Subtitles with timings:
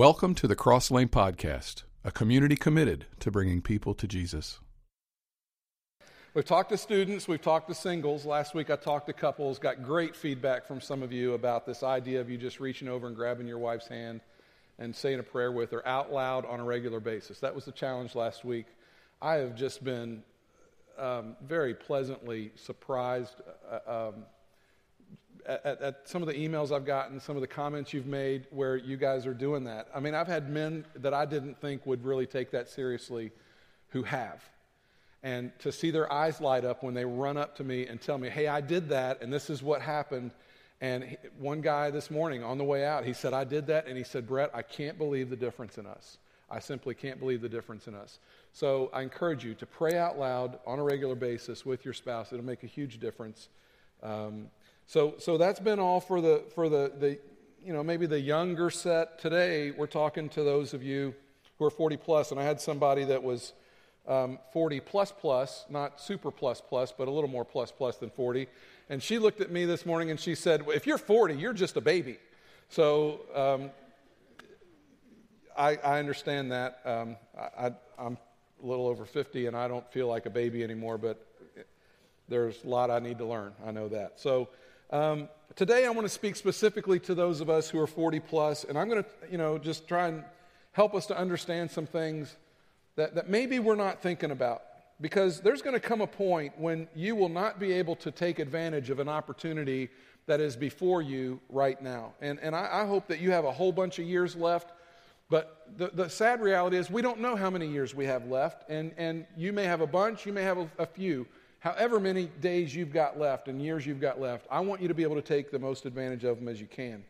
[0.00, 4.58] Welcome to the Cross Lane Podcast, a community committed to bringing people to Jesus.
[6.32, 8.24] We've talked to students, we've talked to singles.
[8.24, 11.82] Last week I talked to couples, got great feedback from some of you about this
[11.82, 14.22] idea of you just reaching over and grabbing your wife's hand
[14.78, 17.38] and saying a prayer with her out loud on a regular basis.
[17.40, 18.68] That was the challenge last week.
[19.20, 20.22] I have just been
[20.98, 23.34] um, very pleasantly surprised
[23.70, 24.14] uh, um,
[25.46, 28.76] at, at, some of the emails I've gotten, some of the comments you've made where
[28.76, 29.88] you guys are doing that.
[29.94, 33.32] I mean, I've had men that I didn't think would really take that seriously
[33.88, 34.42] who have.
[35.22, 38.16] And to see their eyes light up when they run up to me and tell
[38.16, 40.30] me, hey, I did that, and this is what happened.
[40.80, 43.86] And he, one guy this morning on the way out, he said, I did that.
[43.86, 46.16] And he said, Brett, I can't believe the difference in us.
[46.50, 48.18] I simply can't believe the difference in us.
[48.52, 52.32] So I encourage you to pray out loud on a regular basis with your spouse.
[52.32, 53.48] It'll make a huge difference.
[54.02, 54.48] Um,
[54.90, 57.16] so, so that's been all for the for the, the
[57.64, 59.20] you know maybe the younger set.
[59.20, 61.14] Today we're talking to those of you
[61.60, 63.52] who are 40 plus, and I had somebody that was
[64.08, 68.10] um, 40 plus plus, not super plus plus, but a little more plus plus than
[68.10, 68.48] 40.
[68.88, 71.76] And she looked at me this morning and she said, "If you're 40, you're just
[71.76, 72.18] a baby."
[72.68, 73.70] So um,
[75.56, 76.80] I, I, understand that.
[76.84, 78.18] Um, I, I'm
[78.60, 81.24] a little over 50 and I don't feel like a baby anymore, but
[82.28, 83.52] there's a lot I need to learn.
[83.64, 84.18] I know that.
[84.18, 84.48] So
[84.90, 88.64] um, today, I want to speak specifically to those of us who are 40 plus,
[88.64, 90.24] and I'm going to, you know, just try and
[90.72, 92.36] help us to understand some things
[92.96, 94.62] that, that maybe we're not thinking about.
[95.00, 98.38] Because there's going to come a point when you will not be able to take
[98.38, 99.88] advantage of an opportunity
[100.26, 102.12] that is before you right now.
[102.20, 104.72] And, and I, I hope that you have a whole bunch of years left.
[105.30, 108.68] But the, the sad reality is, we don't know how many years we have left.
[108.68, 111.26] And, and you may have a bunch, you may have a, a few
[111.60, 114.94] however many days you've got left and years you've got left, I want you to
[114.94, 117.04] be able to take the most advantage of them as you can.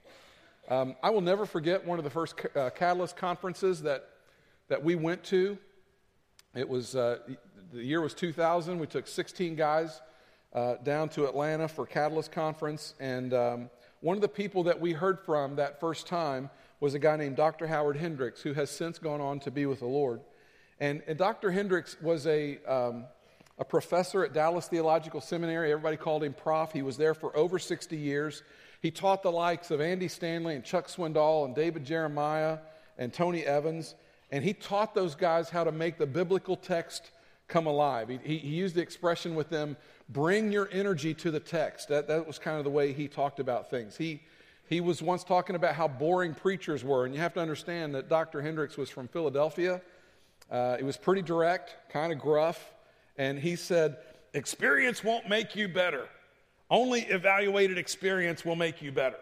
[0.69, 4.09] Um, I will never forget one of the first uh, Catalyst conferences that,
[4.69, 5.59] that we went to.
[6.55, 7.19] It was, uh,
[7.73, 8.79] the year was 2000.
[8.79, 10.01] We took 16 guys
[10.53, 12.95] uh, down to Atlanta for Catalyst Conference.
[13.01, 13.71] And um,
[14.01, 17.37] one of the people that we heard from that first time was a guy named
[17.37, 17.67] Dr.
[17.67, 20.21] Howard Hendricks, who has since gone on to be with the Lord.
[20.81, 21.51] And, and Dr.
[21.51, 23.05] Hendricks was a, um,
[23.61, 25.71] a professor at Dallas Theological Seminary.
[25.71, 26.73] Everybody called him Prof.
[26.73, 28.43] He was there for over 60 years.
[28.81, 32.59] He taught the likes of Andy Stanley and Chuck Swindoll and David Jeremiah
[32.97, 33.95] and Tony Evans.
[34.33, 37.11] And he taught those guys how to make the biblical text
[37.49, 38.09] come alive.
[38.09, 39.77] He, he, used the expression with them
[40.09, 41.89] bring your energy to the text.
[41.89, 43.95] That, that was kind of the way he talked about things.
[43.95, 44.23] He,
[44.69, 47.05] he was once talking about how boring preachers were.
[47.05, 48.41] And you have to understand that Dr.
[48.41, 49.83] Hendricks was from Philadelphia.
[50.51, 52.73] Uh, it was pretty direct, kind of gruff
[53.21, 53.99] and he said,
[54.33, 56.09] Experience won't make you better.
[56.71, 59.19] Only evaluated experience will make you better.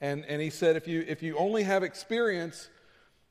[0.00, 2.68] And, and he said, if you, if you only have experience,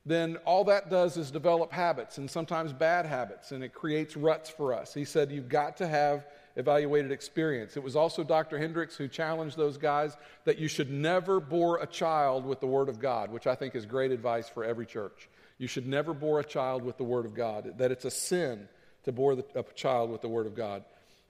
[0.05, 4.49] then all that does is develop habits and sometimes bad habits, and it creates ruts
[4.49, 4.93] for us.
[4.93, 7.75] He said, You've got to have evaluated experience.
[7.75, 8.57] It was also Dr.
[8.57, 10.15] Hendricks who challenged those guys
[10.45, 13.75] that you should never bore a child with the Word of God, which I think
[13.75, 15.27] is great advice for every church.
[15.57, 18.69] You should never bore a child with the Word of God, that it's a sin
[19.05, 20.83] to bore the, a child with the Word of God.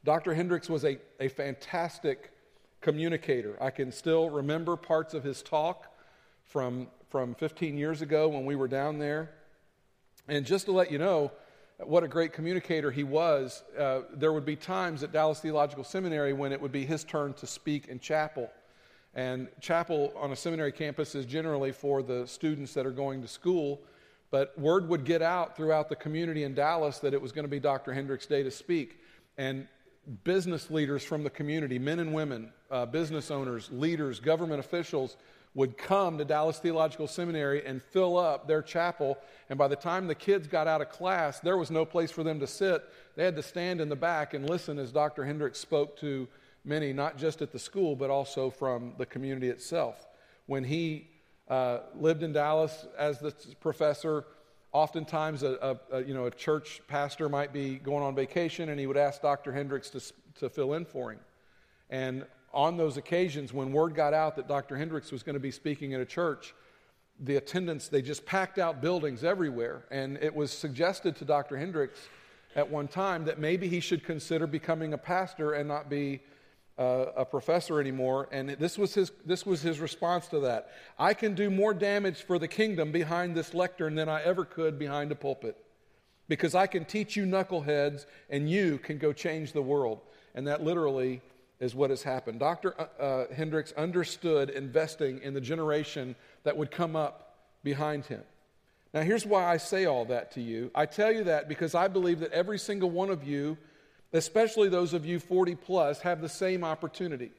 [0.04, 0.34] Dr.
[0.34, 2.32] Hendricks was a, a fantastic
[2.82, 3.58] communicator.
[3.62, 5.92] I can still remember parts of his talk
[6.44, 9.32] from, from 15 years ago when we were down there.
[10.28, 11.32] And just to let you know
[11.80, 16.34] what a great communicator he was, uh, there would be times at Dallas Theological Seminary
[16.34, 18.50] when it would be his turn to speak in chapel.
[19.14, 23.28] And chapel on a seminary campus is generally for the students that are going to
[23.28, 23.82] school.
[24.36, 27.50] But word would get out throughout the community in Dallas that it was going to
[27.50, 27.94] be Dr.
[27.94, 29.00] Hendricks' day to speak.
[29.38, 29.66] And
[30.26, 35.16] business leaders from the community, men and women, uh, business owners, leaders, government officials,
[35.54, 39.18] would come to Dallas Theological Seminary and fill up their chapel.
[39.50, 42.24] And by the time the kids got out of class, there was no place for
[42.24, 42.84] them to sit.
[43.16, 45.24] They had to stand in the back and listen as Dr.
[45.24, 46.28] Hendricks spoke to
[46.66, 50.10] many, not just at the school, but also from the community itself.
[50.46, 51.08] When he
[51.48, 54.26] uh, lived in Dallas as the professor.
[54.72, 58.80] Oftentimes, a, a, a, you know, a church pastor might be going on vacation and
[58.80, 59.54] he would ask Dr.
[59.54, 60.02] Hendricks to,
[60.40, 61.20] to fill in for him.
[61.90, 64.78] And on those occasions, when word got out that Dr.
[64.78, 66.54] Hendricks was going to be speaking at a church,
[67.20, 69.86] the attendance, they just packed out buildings everywhere.
[69.92, 71.58] And it was suggested to Dr.
[71.58, 72.00] Hendricks
[72.56, 76.22] at one time that maybe he should consider becoming a pastor and not be
[76.78, 80.72] uh, a professor anymore, and this was, his, this was his response to that.
[81.00, 84.78] I can do more damage for the kingdom behind this lectern than I ever could
[84.78, 85.58] behind a pulpit
[86.28, 90.02] because I can teach you knuckleheads and you can go change the world.
[90.34, 91.22] And that literally
[91.60, 92.40] is what has happened.
[92.40, 92.76] Dr.
[92.80, 98.22] Uh, uh, Hendricks understood investing in the generation that would come up behind him.
[98.94, 100.72] Now, here's why I say all that to you.
[100.74, 103.58] I tell you that because I believe that every single one of you,
[104.18, 107.32] especially those of you 40 plus, have the same opportunity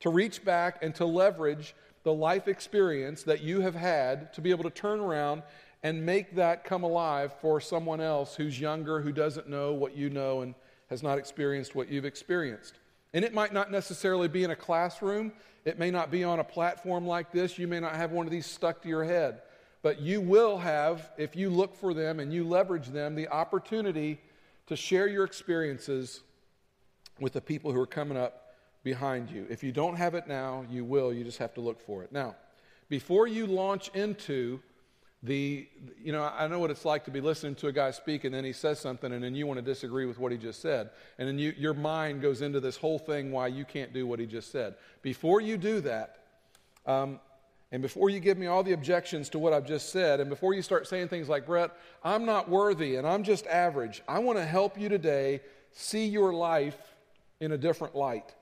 [0.00, 4.50] to reach back and to leverage the life experience that you have had to be
[4.50, 5.42] able to turn around
[5.82, 10.10] and make that come alive for someone else who's younger, who doesn't know what you
[10.10, 10.54] know, and
[10.88, 12.74] has not experienced what you've experienced.
[13.12, 15.32] And it might not necessarily be in a classroom,
[15.64, 18.32] it may not be on a platform like this, you may not have one of
[18.32, 19.42] these stuck to your head.
[19.82, 24.18] But you will have, if you look for them and you leverage them, the opportunity
[24.66, 26.22] to share your experiences
[27.20, 29.46] with the people who are coming up behind you.
[29.48, 31.12] If you don't have it now, you will.
[31.12, 32.12] You just have to look for it.
[32.12, 32.36] Now,
[32.88, 34.60] before you launch into
[35.22, 35.66] the,
[36.00, 38.34] you know, I know what it's like to be listening to a guy speak and
[38.34, 40.90] then he says something and then you want to disagree with what he just said.
[41.18, 44.20] And then you, your mind goes into this whole thing why you can't do what
[44.20, 44.74] he just said.
[45.02, 46.18] Before you do that,
[46.86, 47.18] um,
[47.72, 50.54] and before you give me all the objections to what I've just said, and before
[50.54, 51.72] you start saying things like, Brett,
[52.04, 55.40] I'm not worthy and I'm just average, I want to help you today
[55.72, 56.78] see your life
[57.40, 58.34] in a different light.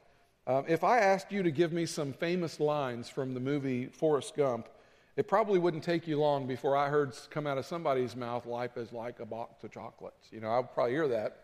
[0.47, 4.37] Um, if I asked you to give me some famous lines from the movie Forrest
[4.37, 4.69] Gump,
[5.17, 8.77] it probably wouldn't take you long before I heard come out of somebody's mouth, life
[8.77, 10.29] is like a box of chocolates.
[10.31, 11.39] You know, I would probably hear that.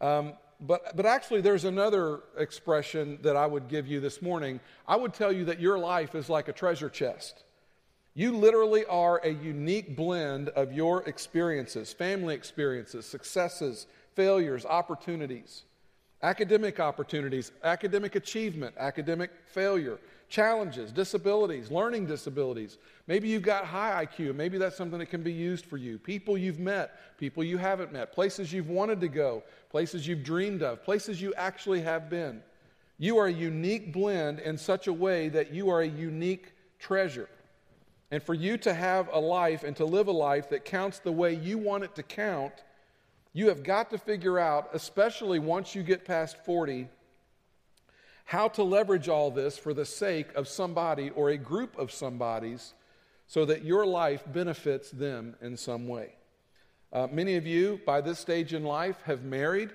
[0.00, 4.60] Um, but, but actually, there's another expression that I would give you this morning.
[4.86, 7.44] I would tell you that your life is like a treasure chest.
[8.14, 15.64] You literally are a unique blend of your experiences, family experiences, successes, failures, opportunities,
[16.22, 19.98] academic opportunities, academic achievement, academic failure,
[20.28, 22.78] challenges, disabilities, learning disabilities.
[23.06, 24.34] Maybe you've got high IQ.
[24.34, 25.98] Maybe that's something that can be used for you.
[25.98, 30.62] People you've met, people you haven't met, places you've wanted to go, places you've dreamed
[30.62, 32.42] of, places you actually have been.
[32.98, 37.28] You are a unique blend in such a way that you are a unique treasure.
[38.10, 41.12] And for you to have a life and to live a life that counts the
[41.12, 42.52] way you want it to count,
[43.34, 46.88] you have got to figure out, especially once you get past 40,
[48.26, 52.72] how to leverage all this for the sake of somebody or a group of somebodies
[53.26, 56.14] so that your life benefits them in some way.
[56.92, 59.70] Uh, many of you, by this stage in life, have married,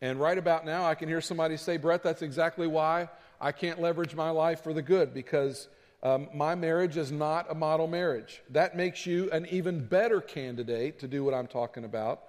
[0.00, 3.08] and right about now, I can hear somebody say, Brett, that's exactly why
[3.40, 5.68] I can't leverage my life for the good because
[6.02, 8.42] um, my marriage is not a model marriage.
[8.50, 12.24] That makes you an even better candidate to do what I'm talking about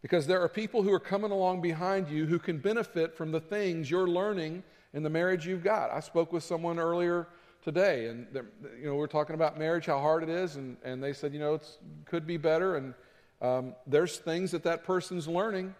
[0.00, 3.40] because there are people who are coming along behind you who can benefit from the
[3.40, 4.62] things you're learning
[4.92, 5.90] in the marriage you've got.
[5.90, 7.28] I spoke with someone earlier
[7.62, 8.26] today, and
[8.78, 11.32] you know, we are talking about marriage, how hard it is, and, and they said,
[11.32, 12.94] you know, it could be better, and
[13.40, 15.74] um, there's things that that person's learning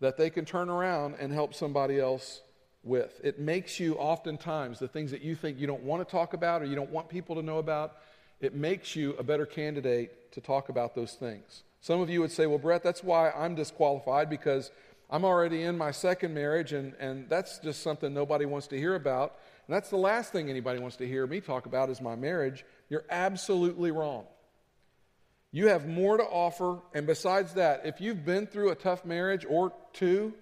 [0.00, 2.42] that they can turn around and help somebody else
[2.82, 3.20] with.
[3.22, 6.62] It makes you oftentimes the things that you think you don't want to talk about
[6.62, 7.96] or you don't want people to know about,
[8.40, 11.64] it makes you a better candidate to talk about those things.
[11.80, 14.70] Some of you would say, well, Brett, that's why I'm disqualified because
[15.10, 18.94] I'm already in my second marriage, and, and that's just something nobody wants to hear
[18.94, 19.36] about.
[19.68, 22.64] And that's the last thing anybody wants to hear me talk about is my marriage.
[22.88, 24.24] You're absolutely wrong.
[25.52, 29.46] You have more to offer, and besides that, if you've been through a tough marriage
[29.48, 30.32] or two,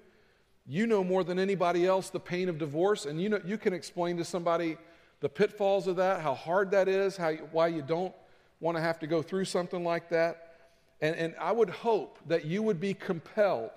[0.67, 3.73] you know more than anybody else the pain of divorce, and you know you can
[3.73, 4.77] explain to somebody
[5.21, 8.15] the pitfalls of that, how hard that is, how why you don't
[8.61, 10.55] want to have to go through something like that.
[11.01, 13.71] And, and I would hope that you would be compelled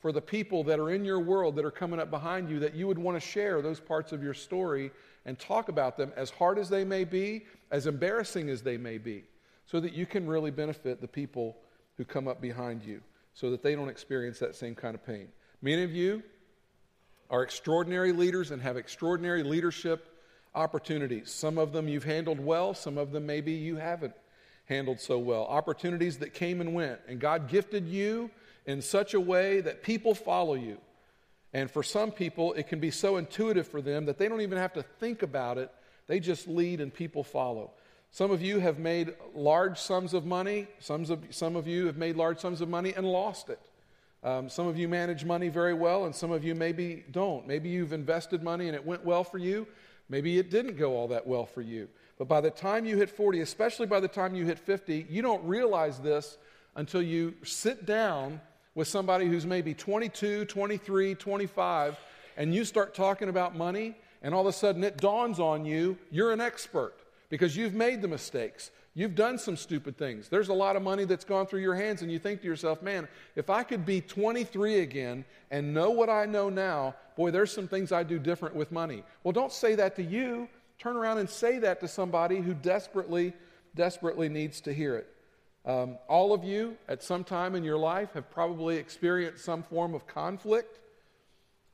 [0.00, 2.74] for the people that are in your world that are coming up behind you that
[2.74, 4.90] you would want to share those parts of your story
[5.26, 8.96] and talk about them as hard as they may be, as embarrassing as they may
[8.96, 9.24] be,
[9.66, 11.56] so that you can really benefit the people
[11.96, 13.00] who come up behind you
[13.34, 15.28] so that they don't experience that same kind of pain.
[15.62, 16.22] Many of you
[17.28, 20.18] are extraordinary leaders and have extraordinary leadership
[20.54, 21.30] opportunities.
[21.30, 24.14] Some of them you've handled well, some of them maybe you haven't
[24.64, 25.44] handled so well.
[25.44, 28.30] Opportunities that came and went, and God gifted you
[28.66, 30.78] in such a way that people follow you.
[31.52, 34.58] And for some people, it can be so intuitive for them that they don't even
[34.58, 35.70] have to think about it.
[36.06, 37.72] They just lead and people follow.
[38.12, 40.66] Some of you have made large sums of money.
[40.78, 43.60] Some of, some of you have made large sums of money and lost it.
[44.22, 47.46] Um, some of you manage money very well, and some of you maybe don't.
[47.46, 49.66] Maybe you've invested money and it went well for you.
[50.08, 51.88] Maybe it didn't go all that well for you.
[52.18, 55.22] But by the time you hit 40, especially by the time you hit 50, you
[55.22, 56.36] don't realize this
[56.76, 58.40] until you sit down
[58.80, 61.98] with somebody who's maybe 22, 23, 25,
[62.38, 65.98] and you start talking about money, and all of a sudden it dawns on you
[66.10, 66.94] you're an expert
[67.28, 68.70] because you've made the mistakes.
[68.94, 70.30] You've done some stupid things.
[70.30, 72.80] There's a lot of money that's gone through your hands, and you think to yourself,
[72.80, 73.06] man,
[73.36, 77.68] if I could be 23 again and know what I know now, boy, there's some
[77.68, 79.04] things I'd do different with money.
[79.24, 80.48] Well, don't say that to you.
[80.78, 83.34] Turn around and say that to somebody who desperately,
[83.74, 85.14] desperately needs to hear it.
[85.66, 89.94] Um, all of you, at some time in your life, have probably experienced some form
[89.94, 90.78] of conflict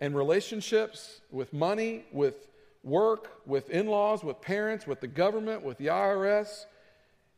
[0.00, 2.48] and relationships with money, with
[2.82, 6.66] work, with in laws, with parents, with the government, with the IRS.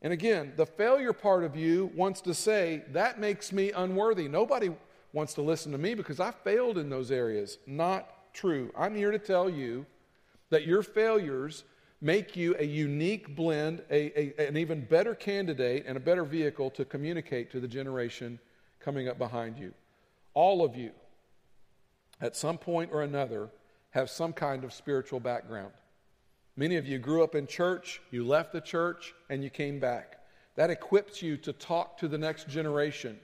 [0.01, 4.27] And again, the failure part of you wants to say, that makes me unworthy.
[4.27, 4.71] Nobody
[5.13, 7.57] wants to listen to me because I failed in those areas.
[7.67, 8.71] Not true.
[8.77, 9.85] I'm here to tell you
[10.49, 11.63] that your failures
[12.01, 16.69] make you a unique blend, a, a, an even better candidate, and a better vehicle
[16.71, 18.39] to communicate to the generation
[18.79, 19.73] coming up behind you.
[20.33, 20.91] All of you,
[22.21, 23.49] at some point or another,
[23.91, 25.71] have some kind of spiritual background.
[26.55, 30.17] Many of you grew up in church, you left the church, and you came back.
[30.55, 33.19] That equips you to talk to the next generation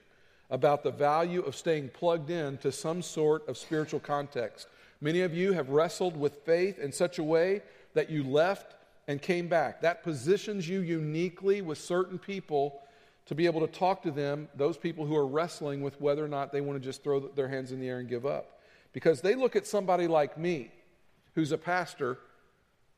[0.50, 4.68] about the value of staying plugged in to some sort of spiritual context.
[5.00, 7.62] Many of you have wrestled with faith in such a way
[7.96, 8.76] that you left
[9.08, 9.80] and came back.
[9.80, 12.82] That positions you uniquely with certain people
[13.24, 16.28] to be able to talk to them, those people who are wrestling with whether or
[16.28, 18.60] not they want to just throw their hands in the air and give up.
[18.92, 20.70] Because they look at somebody like me,
[21.34, 22.18] who's a pastor,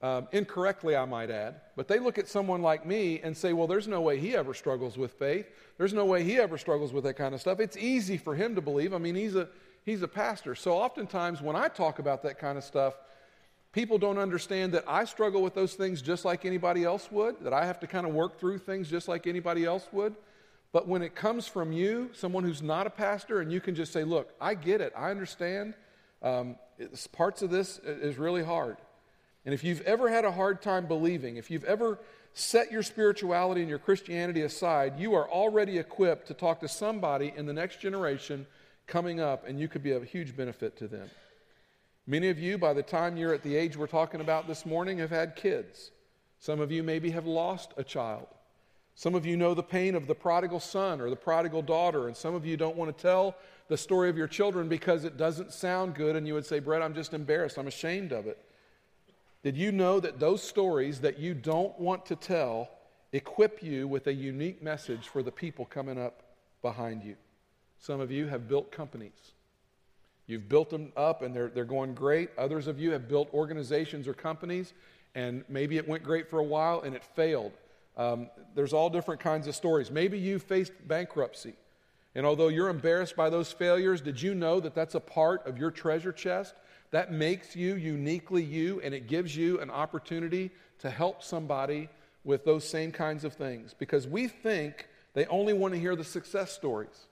[0.02, 3.66] um, incorrectly, I might add, but they look at someone like me and say, well,
[3.66, 5.46] there's no way he ever struggles with faith.
[5.76, 7.58] There's no way he ever struggles with that kind of stuff.
[7.58, 8.92] It's easy for him to believe.
[8.92, 9.48] I mean, he's a,
[9.84, 10.54] he's a pastor.
[10.54, 12.94] So oftentimes when I talk about that kind of stuff,
[13.78, 17.52] people don't understand that I struggle with those things just like anybody else would, that
[17.52, 20.16] I have to kind of work through things just like anybody else would.
[20.72, 23.92] But when it comes from you, someone who's not a pastor, and you can just
[23.92, 25.74] say, look, I get it, I understand.
[26.24, 26.56] Um,
[27.12, 28.78] parts of this is really hard.
[29.44, 32.00] And if you've ever had a hard time believing, if you've ever
[32.34, 37.32] set your spirituality and your Christianity aside, you are already equipped to talk to somebody
[37.36, 38.44] in the next generation
[38.88, 41.08] coming up, and you could be of huge benefit to them.
[42.10, 44.96] Many of you, by the time you're at the age we're talking about this morning,
[44.96, 45.90] have had kids.
[46.38, 48.28] Some of you maybe have lost a child.
[48.94, 52.16] Some of you know the pain of the prodigal son or the prodigal daughter, and
[52.16, 53.36] some of you don't want to tell
[53.68, 56.80] the story of your children because it doesn't sound good, and you would say, Brett,
[56.80, 57.58] I'm just embarrassed.
[57.58, 58.42] I'm ashamed of it.
[59.42, 62.70] Did you know that those stories that you don't want to tell
[63.12, 66.22] equip you with a unique message for the people coming up
[66.62, 67.16] behind you?
[67.78, 69.34] Some of you have built companies.
[70.28, 72.30] You've built them up and they're, they're going great.
[72.38, 74.74] Others of you have built organizations or companies,
[75.14, 77.52] and maybe it went great for a while and it failed.
[77.96, 79.90] Um, there's all different kinds of stories.
[79.90, 81.54] Maybe you faced bankruptcy.
[82.14, 85.58] And although you're embarrassed by those failures, did you know that that's a part of
[85.58, 86.54] your treasure chest?
[86.90, 91.88] That makes you uniquely you, and it gives you an opportunity to help somebody
[92.24, 93.74] with those same kinds of things.
[93.78, 97.07] Because we think they only want to hear the success stories.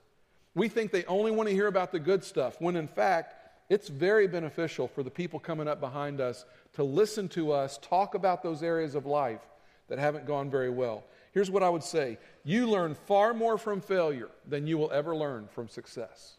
[0.57, 3.35] We think they only want to hear about the good stuff, when in fact,
[3.69, 8.15] it's very beneficial for the people coming up behind us to listen to us talk
[8.15, 9.41] about those areas of life
[9.87, 11.03] that haven't gone very well.
[11.31, 15.15] Here's what I would say you learn far more from failure than you will ever
[15.15, 16.37] learn from success.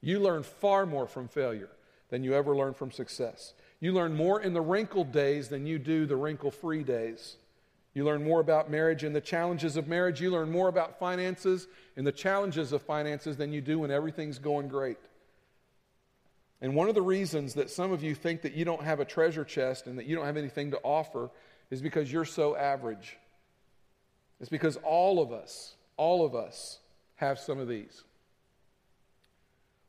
[0.00, 1.70] You learn far more from failure
[2.10, 3.54] than you ever learn from success.
[3.80, 7.38] You learn more in the wrinkled days than you do the wrinkle free days.
[7.96, 10.20] You learn more about marriage and the challenges of marriage.
[10.20, 14.38] You learn more about finances and the challenges of finances than you do when everything's
[14.38, 14.98] going great.
[16.60, 19.06] And one of the reasons that some of you think that you don't have a
[19.06, 21.30] treasure chest and that you don't have anything to offer
[21.70, 23.16] is because you're so average.
[24.40, 26.80] It's because all of us, all of us
[27.14, 28.04] have some of these.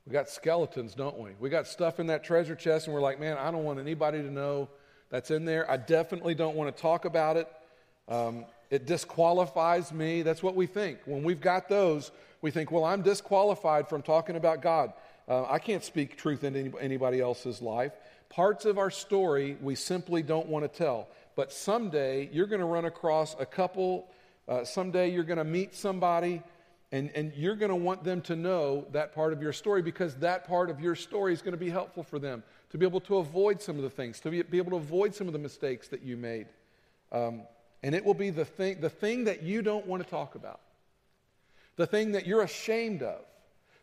[0.05, 1.31] We got skeletons, don't we?
[1.41, 4.21] We got stuff in that treasure chest, and we're like, man, I don't want anybody
[4.21, 4.69] to know
[5.09, 5.69] that's in there.
[5.69, 7.49] I definitely don't want to talk about it.
[8.07, 10.21] Um, it disqualifies me.
[10.21, 10.99] That's what we think.
[11.05, 12.11] When we've got those,
[12.41, 14.93] we think, well, I'm disqualified from talking about God.
[15.27, 17.93] Uh, I can't speak truth into anybody else's life.
[18.29, 21.07] Parts of our story we simply don't want to tell.
[21.35, 24.07] But someday you're going to run across a couple,
[24.47, 26.41] uh, someday you're going to meet somebody
[26.91, 30.15] and, and you're going to want them to know that part of your story because
[30.15, 33.01] that part of your story is going to be helpful for them to be able
[33.01, 35.39] to avoid some of the things, to be, be able to avoid some of the
[35.39, 36.47] mistakes that you made.
[37.11, 37.43] Um,
[37.83, 40.61] and it will be the thing, the thing that you don't want to talk about,
[41.75, 43.21] the thing that you're ashamed of,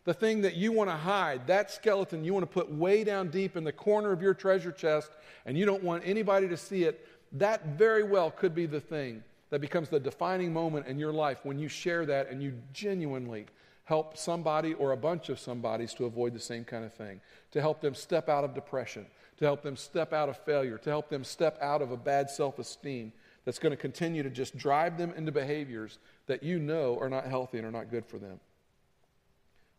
[0.03, 3.29] the thing that you want to hide, that skeleton you want to put way down
[3.29, 5.11] deep in the corner of your treasure chest
[5.45, 7.07] and you don't want anybody to see it.
[7.31, 11.39] That very well could be the thing that becomes the defining moment in your life
[11.43, 13.47] when you share that and you genuinely
[13.85, 17.21] help somebody or a bunch of somebodies to avoid the same kind of thing,
[17.51, 19.05] to help them step out of depression,
[19.37, 22.29] to help them step out of failure, to help them step out of a bad
[22.29, 23.11] self esteem
[23.45, 27.25] that's going to continue to just drive them into behaviors that you know are not
[27.25, 28.39] healthy and are not good for them.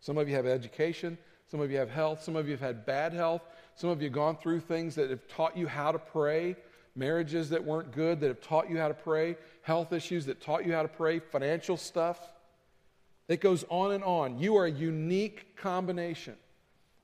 [0.01, 1.19] Some of you have education,
[1.51, 3.43] some of you have health, some of you have had bad health,
[3.75, 6.57] some of you have gone through things that have taught you how to pray
[6.97, 10.67] marriages that weren't good that have taught you how to pray, health issues that taught
[10.67, 12.19] you how to pray, financial stuff.
[13.29, 14.39] It goes on and on.
[14.39, 16.37] You are a unique combination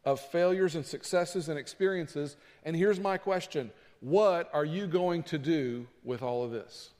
[0.04, 2.36] of failures and successes and experiences.
[2.64, 3.70] And here's my question
[4.02, 6.90] What are you going to do with all of this?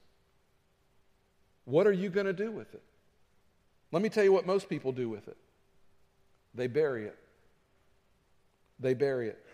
[1.65, 2.83] What are you going to do with it?
[3.91, 5.37] Let me tell you what most people do with it
[6.55, 7.19] they bury it.
[8.79, 9.45] They bury it.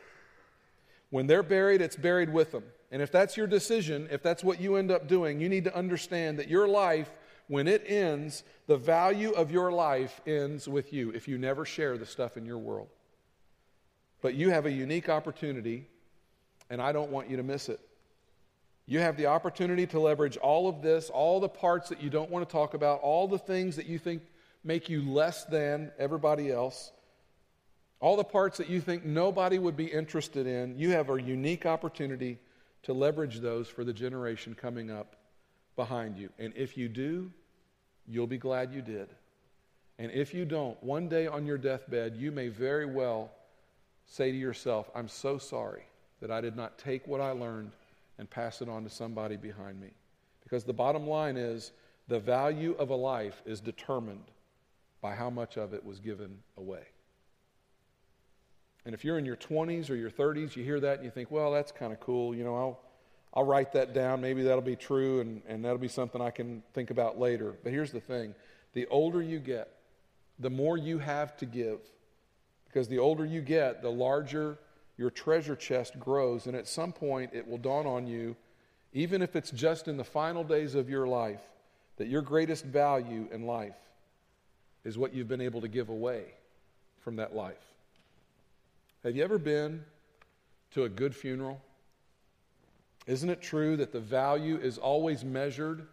[1.10, 2.64] When they're buried, it's buried with them.
[2.90, 5.76] And if that's your decision, if that's what you end up doing, you need to
[5.76, 7.10] understand that your life,
[7.46, 11.96] when it ends, the value of your life ends with you if you never share
[11.96, 12.88] the stuff in your world.
[14.20, 15.86] But you have a unique opportunity,
[16.70, 17.80] and I don't want you to miss it.
[18.86, 22.30] You have the opportunity to leverage all of this, all the parts that you don't
[22.30, 24.22] want to talk about, all the things that you think
[24.64, 26.90] make you less than everybody else,
[28.00, 30.78] all the parts that you think nobody would be interested in.
[30.78, 32.38] You have a unique opportunity
[32.84, 35.16] to leverage those for the generation coming up
[35.76, 36.30] behind you.
[36.38, 37.30] And if you do,
[38.06, 39.08] you'll be glad you did.
[39.98, 43.32] And if you don't, one day on your deathbed, you may very well
[44.06, 45.87] say to yourself, I'm so sorry
[46.20, 47.72] that I did not take what I learned
[48.18, 49.90] and pass it on to somebody behind me.
[50.42, 51.72] Because the bottom line is
[52.08, 54.24] the value of a life is determined
[55.00, 56.82] by how much of it was given away.
[58.84, 61.30] And if you're in your 20s or your 30s, you hear that and you think,
[61.30, 62.34] well, that's kind of cool.
[62.34, 62.80] You know, I'll,
[63.34, 64.20] I'll write that down.
[64.20, 67.54] Maybe that'll be true and, and that'll be something I can think about later.
[67.62, 68.34] But here's the thing
[68.72, 69.68] the older you get,
[70.38, 71.80] the more you have to give.
[72.66, 74.58] Because the older you get, the larger
[74.98, 78.36] your treasure chest grows, and at some point it will dawn on you,
[78.92, 81.40] even if it's just in the final days of your life,
[81.96, 83.76] that your greatest value in life
[84.84, 86.24] is what you've been able to give away
[87.00, 87.56] from that life.
[89.04, 89.84] Have you ever been
[90.72, 91.60] to a good funeral?
[93.06, 95.86] Isn't it true that the value is always measured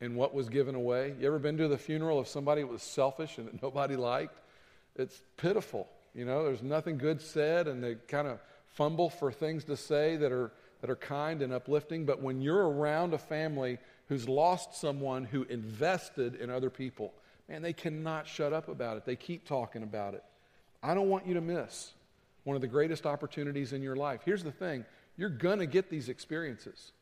[0.00, 1.14] in what was given away?
[1.20, 4.38] You ever been to the funeral of somebody that was selfish and that nobody liked?
[4.96, 5.88] It's pitiful.
[6.14, 8.40] You know, there's nothing good said, and they kind of
[8.74, 12.04] fumble for things to say that are, that are kind and uplifting.
[12.04, 17.12] But when you're around a family who's lost someone who invested in other people,
[17.48, 19.04] man, they cannot shut up about it.
[19.04, 20.24] They keep talking about it.
[20.82, 21.92] I don't want you to miss
[22.44, 24.20] one of the greatest opportunities in your life.
[24.24, 24.84] Here's the thing
[25.16, 26.92] you're going to get these experiences.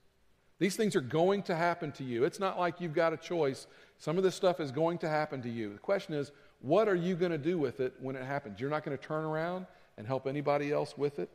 [0.59, 2.25] These things are going to happen to you.
[2.25, 3.67] It's not like you've got a choice.
[3.99, 5.75] Some of this stuff is going to happen to you.
[5.75, 8.61] The question is, what are you going to do with it when it happens?
[8.61, 9.67] You're not going to turn around
[9.97, 11.31] and help anybody else with it?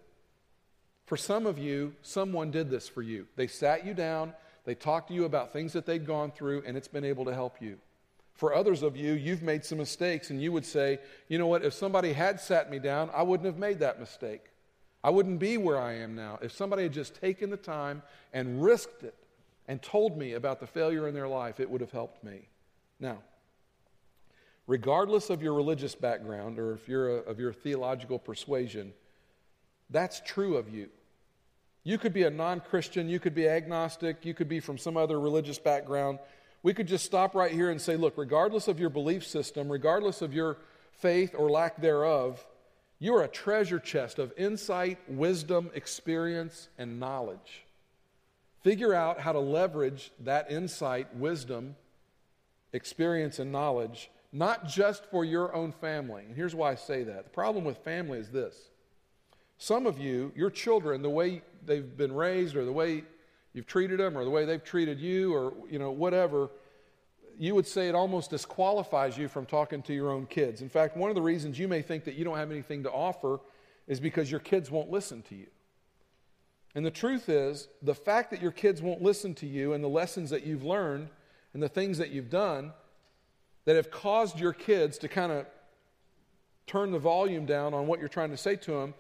[1.06, 3.28] For some of you, someone did this for you.
[3.36, 4.34] They sat you down,
[4.66, 7.34] they talked to you about things that they'd gone through, and it's been able to
[7.34, 7.78] help you.
[8.36, 11.66] For others of you, you've made some mistakes, and you would say, you know what,
[11.66, 14.46] if somebody had sat me down, I wouldn't have made that mistake.
[15.04, 16.40] I wouldn't be where I am now.
[16.42, 18.04] If somebody had just taken the time
[18.34, 19.16] and risked it
[19.68, 22.48] and told me about the failure in their life, it would have helped me.
[23.00, 23.18] Now,
[24.68, 28.94] regardless of your religious background or if you're a, of your theological persuasion,
[29.90, 30.90] that's true of you.
[31.84, 34.98] You could be a non Christian, you could be agnostic, you could be from some
[34.98, 36.20] other religious background.
[36.64, 40.22] We could just stop right here and say, look, regardless of your belief system, regardless
[40.22, 40.58] of your
[40.92, 42.46] faith or lack thereof,
[43.00, 47.66] you're a treasure chest of insight, wisdom, experience, and knowledge.
[48.62, 51.76] Figure out how to leverage that insight, wisdom,
[52.74, 56.24] experience, and knowledge not just for your own family.
[56.26, 57.26] And here's why I say that.
[57.26, 58.70] The problem with family is this
[59.58, 63.04] some of you, your children, the way they've been raised or the way
[63.54, 66.50] you've treated them or the way they've treated you or you know whatever
[67.38, 70.96] you would say it almost disqualifies you from talking to your own kids in fact
[70.98, 73.40] one of the reasons you may think that you don't have anything to offer
[73.88, 75.48] is because your kids won't listen to you
[76.76, 79.90] and the truth is the fact that your kids won't listen to you and the
[79.90, 81.10] lessons that you've learned
[81.54, 82.72] and the things that you've done
[83.66, 85.46] that have caused your kids to kind of
[86.68, 88.94] turn the volume down on what you're trying to say to them,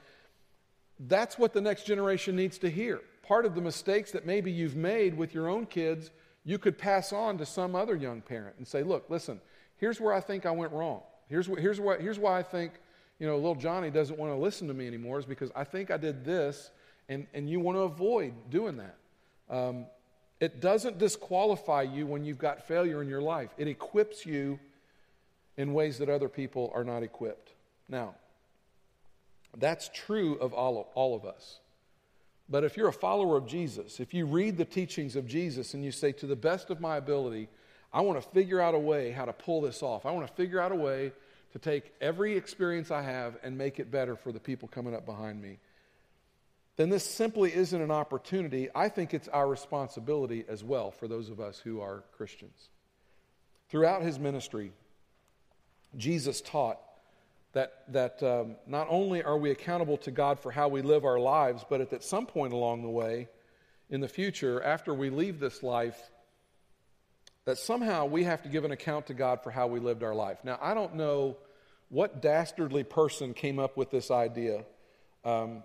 [1.00, 3.02] that's what the next generation needs to hear.
[3.24, 6.12] Part of the mistakes that maybe you've made with your own kids,
[6.44, 9.40] you could pass on to some other young parent and say, look, listen,
[9.78, 11.02] here's where I think I went wrong.
[11.28, 12.74] Here's, wh- here's, what, here's why I think,
[13.20, 15.92] you know, little Johnny doesn't want to listen to me anymore is because I think
[15.92, 16.72] I did this,
[17.10, 18.98] and, and you want to avoid doing that.
[19.50, 19.86] Um,
[20.42, 24.60] it doesn't disqualify you when you've got failure in your life, it equips you
[25.56, 27.52] in ways that other people are not equipped.
[27.88, 28.16] Now,
[29.56, 31.60] that's true of all of, all of us.
[32.50, 35.86] But if you're a follower of Jesus, if you read the teachings of Jesus and
[35.86, 37.48] you say, to the best of my ability,
[37.94, 40.08] I want to figure out a way how to pull this off.
[40.08, 41.12] I want to figure out a way
[41.54, 45.06] to take every experience I have and make it better for the people coming up
[45.06, 45.60] behind me.
[46.78, 48.70] Then this simply isn't an opportunity.
[48.74, 52.70] I think it's our responsibility as well for those of us who are Christians.
[53.70, 54.72] Throughout his ministry,
[55.96, 56.80] Jesus taught
[57.54, 61.20] that, that um, not only are we accountable to God for how we live our
[61.20, 63.28] lives, but at, some point along the way,
[63.90, 66.00] in the future, after we leave this life,
[67.46, 70.16] that somehow we have to give an account to God for how we lived our
[70.16, 70.38] life.
[70.44, 71.38] Now, I don't know
[71.90, 74.64] what dastardly person came up with this idea,
[75.26, 75.64] um,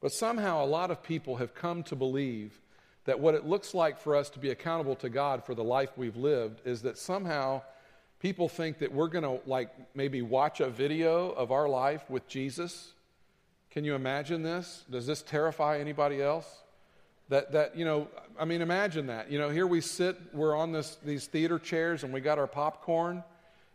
[0.00, 2.60] but somehow a lot of people have come to believe
[3.06, 5.90] that what it looks like for us to be accountable to God for the life
[5.96, 7.62] we've lived is that somehow
[8.20, 12.26] people think that we're going to like maybe watch a video of our life with
[12.28, 12.92] Jesus.
[13.70, 14.84] Can you imagine this?
[14.90, 16.46] Does this terrify anybody else?
[17.28, 19.30] That, that you know, I mean, imagine that.
[19.30, 22.46] You know, here we sit, we're on this, these theater chairs and we got our
[22.46, 23.22] popcorn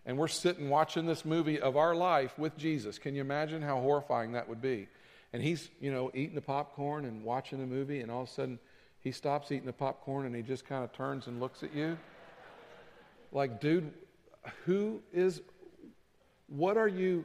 [0.06, 2.98] and we're sitting watching this movie of our life with Jesus.
[2.98, 4.88] Can you imagine how horrifying that would be?
[5.34, 8.32] And he's, you know, eating the popcorn and watching the movie and all of a
[8.32, 8.60] sudden
[9.00, 11.98] he stops eating the popcorn and he just kind of turns and looks at you.
[13.32, 13.91] Like, dude,
[14.65, 15.41] who is,
[16.48, 17.24] what are you,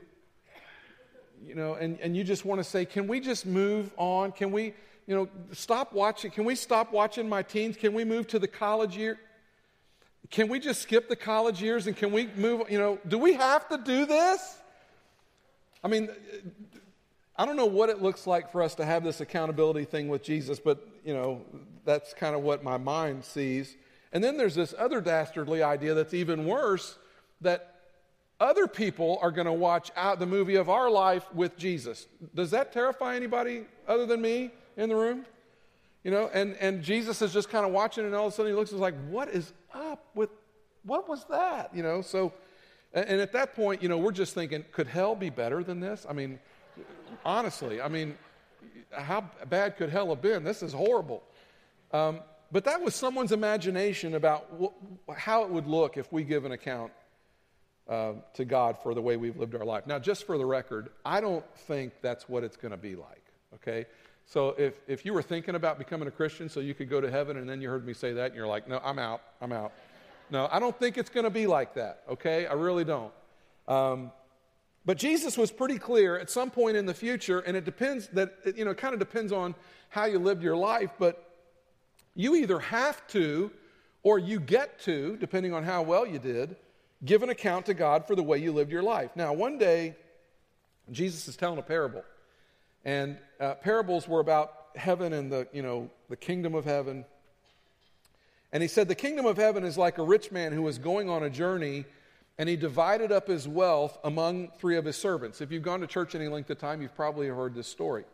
[1.45, 4.33] you know, and, and you just want to say, can we just move on?
[4.33, 4.73] Can we,
[5.07, 6.31] you know, stop watching?
[6.31, 7.77] Can we stop watching my teens?
[7.77, 9.19] Can we move to the college year?
[10.31, 13.35] Can we just skip the college years and can we move, you know, do we
[13.35, 14.59] have to do this?
[15.85, 16.09] I mean,
[17.39, 20.23] I don't know what it looks like for us to have this accountability thing with
[20.23, 21.43] Jesus, but, you know,
[21.85, 23.77] that's kind of what my mind sees.
[24.13, 26.97] And then there's this other dastardly idea that's even worse
[27.43, 27.75] that
[28.41, 32.07] other people are going to watch out the movie of our life with Jesus.
[32.35, 34.51] Does that terrify anybody other than me?
[34.77, 35.25] in the room?
[36.05, 38.53] You know, and, and Jesus is just kind of watching, and all of a sudden
[38.53, 40.31] he looks and is like, What is up with
[40.85, 41.75] what was that?
[41.75, 42.33] You know, so,
[42.95, 45.81] and, and at that point, you know, we're just thinking, Could hell be better than
[45.81, 46.07] this?
[46.09, 46.39] I mean,
[47.25, 48.17] honestly, I mean,
[48.93, 50.45] how bad could hell have been?
[50.45, 51.23] This is horrible.
[51.93, 52.21] Um,
[52.53, 56.53] but that was someone's imagination about wh- how it would look if we give an
[56.53, 56.93] account
[57.89, 59.87] uh, to God for the way we've lived our life.
[59.87, 63.23] Now, just for the record, I don't think that's what it's going to be like,
[63.55, 63.87] okay?
[64.27, 67.11] So if, if you were thinking about becoming a Christian so you could go to
[67.11, 69.53] heaven and then you heard me say that and you're like, no, I'm out, I'm
[69.53, 69.73] out.
[70.31, 72.47] No, I don't think it's going to be like that, okay?
[72.47, 73.13] I really don't.
[73.69, 74.11] Um,
[74.87, 78.33] but Jesus was pretty clear at some point in the future, and it depends that,
[78.57, 79.57] you know, it kind of depends on
[79.89, 81.29] how you lived your life, but
[82.15, 83.51] you either have to
[84.05, 86.55] or you get to, depending on how well you did,
[87.05, 89.11] give an account to God for the way you lived your life.
[89.17, 89.97] Now, one day,
[90.93, 92.05] Jesus is telling a parable.
[92.85, 97.05] And uh, parables were about heaven and the, you know, the kingdom of heaven.
[98.53, 101.11] And he said, The kingdom of heaven is like a rich man who was going
[101.11, 101.85] on a journey
[102.39, 105.41] and he divided up his wealth among three of his servants.
[105.41, 108.05] If you've gone to church any length of time, you've probably heard this story.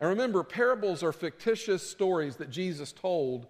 [0.00, 3.46] And remember, parables are fictitious stories that Jesus told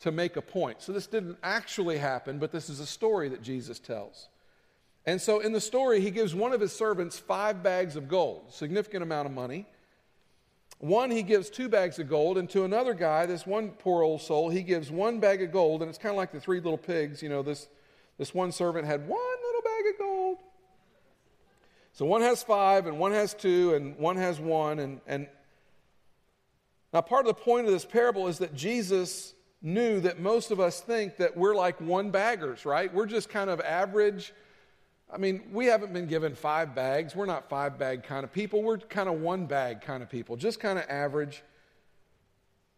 [0.00, 0.82] to make a point.
[0.82, 4.28] So this didn't actually happen, but this is a story that Jesus tells.
[5.06, 8.52] And so in the story, he gives one of his servants five bags of gold,
[8.52, 9.66] significant amount of money.
[10.78, 14.20] One, he gives two bags of gold, and to another guy, this one poor old
[14.20, 16.78] soul, he gives one bag of gold, and it's kind of like the three little
[16.78, 17.22] pigs.
[17.22, 17.68] You know, this,
[18.18, 20.38] this one servant had one little bag of gold.
[21.92, 24.78] So one has five, and one has two, and one has one.
[24.78, 25.28] And, and
[26.92, 30.60] now, part of the point of this parable is that Jesus knew that most of
[30.60, 32.92] us think that we're like one baggers, right?
[32.92, 34.32] We're just kind of average
[35.12, 37.14] I mean, we haven't been given five bags.
[37.14, 38.62] We're not five bag kind of people.
[38.62, 41.42] We're kind of one bag kind of people, just kind of average.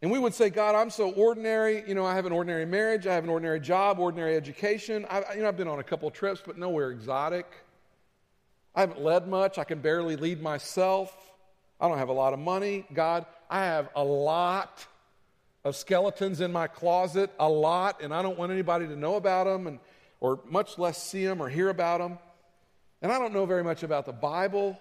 [0.02, 1.82] And we would say, God, I'm so ordinary.
[1.86, 3.06] You know, I have an ordinary marriage.
[3.06, 5.06] I have an ordinary job, ordinary education.
[5.08, 7.46] I, you know, I've been on a couple trips, but nowhere exotic.
[8.74, 9.58] I haven't led much.
[9.58, 11.14] I can barely lead myself.
[11.80, 12.84] I don't have a lot of money.
[12.92, 14.86] God, I have a lot
[15.64, 19.44] of skeletons in my closet, a lot, and I don't want anybody to know about
[19.44, 19.66] them.
[19.66, 19.78] And
[20.24, 22.18] or much less see them or hear about them.
[23.02, 24.80] And I don't know very much about the Bible.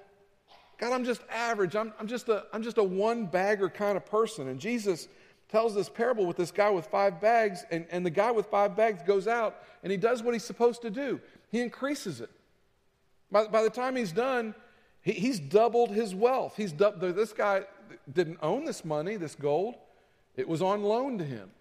[0.83, 1.77] God, I'm just average.
[1.77, 4.49] I'm, I'm, just, a, I'm just a one bagger kind of person.
[4.49, 5.07] And Jesus
[5.47, 8.75] tells this parable with this guy with five bags, and, and the guy with five
[8.75, 12.31] bags goes out and he does what he's supposed to do he increases it.
[13.31, 14.55] By, by the time he's done,
[15.01, 16.55] he, he's doubled his wealth.
[16.57, 17.61] He's du- this guy
[18.11, 19.75] didn't own this money, this gold,
[20.35, 21.51] it was on loan to him.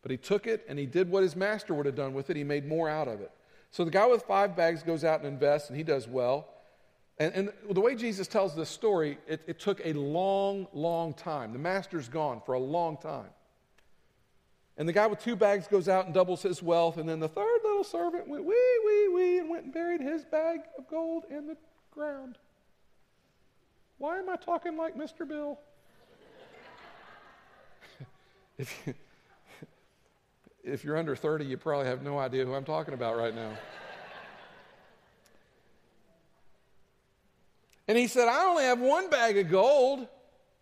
[0.00, 2.36] But he took it and he did what his master would have done with it.
[2.36, 3.30] He made more out of it.
[3.70, 6.48] So the guy with five bags goes out and invests, and he does well.
[7.18, 11.52] And, and the way Jesus tells this story, it, it took a long, long time.
[11.52, 13.28] The master's gone for a long time.
[14.78, 17.28] And the guy with two bags goes out and doubles his wealth, and then the
[17.28, 21.24] third little servant went wee, wee, wee, and went and buried his bag of gold
[21.30, 21.56] in the
[21.90, 22.38] ground.
[23.98, 25.28] Why am I talking like Mr.
[25.28, 25.60] Bill?
[28.58, 28.94] if, you,
[30.64, 33.52] if you're under 30, you probably have no idea who I'm talking about right now.
[37.92, 40.08] And he said, I only have one bag of gold.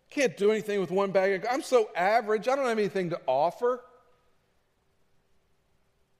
[0.09, 1.53] Can't do anything with one bag of gold.
[1.53, 2.49] I'm so average.
[2.49, 3.79] I don't have anything to offer.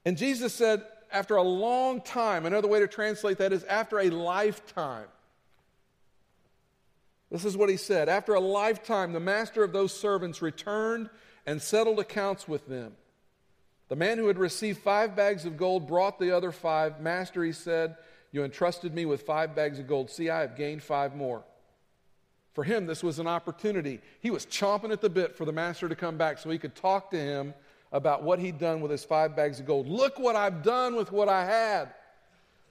[0.05, 4.09] And Jesus said, after a long time, another way to translate that is after a
[4.09, 5.07] lifetime.
[7.29, 8.07] This is what he said.
[8.07, 11.09] After a lifetime, the master of those servants returned
[11.45, 12.93] and settled accounts with them.
[13.89, 17.01] The man who had received five bags of gold brought the other five.
[17.01, 17.97] Master, he said,
[18.31, 20.09] You entrusted me with five bags of gold.
[20.09, 21.43] See, I have gained five more.
[22.53, 24.01] For him, this was an opportunity.
[24.19, 26.75] He was chomping at the bit for the master to come back so he could
[26.75, 27.53] talk to him
[27.91, 29.87] about what he'd done with his five bags of gold.
[29.87, 31.93] Look what I've done with what I had.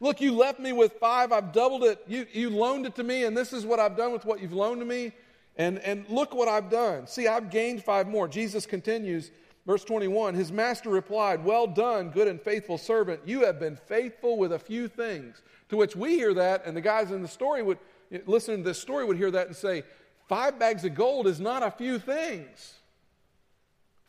[0.01, 2.03] Look, you left me with five, I've doubled it.
[2.07, 4.55] You, you loaned it to me, and this is what I've done with what you've
[4.55, 5.13] loaned to me.
[5.57, 7.07] And, and look what I've done.
[7.07, 8.27] See, I've gained five more.
[8.27, 9.31] Jesus continues,
[9.67, 13.21] verse 21 His master replied, Well done, good and faithful servant.
[13.25, 15.43] You have been faithful with a few things.
[15.71, 17.79] To which we hear that, and the guys in the story would
[18.27, 19.85] listen to this story would hear that and say,
[20.29, 22.75] Five bags of gold is not a few things.